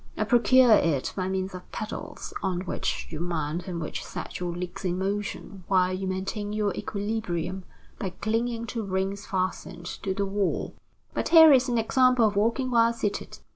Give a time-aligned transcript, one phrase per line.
[0.17, 4.51] I procure it by means of pedals on which you mount and which set your
[4.55, 7.65] legs in motion while you maintain your equilibrium
[7.99, 10.73] by clinging to rings fastened to the wall.
[11.13, 13.37] But here is an example of walking while seated."